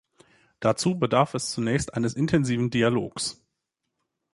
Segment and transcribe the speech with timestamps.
[0.61, 3.43] Dazu bedarf es zunächst eines intensiven Dialogs.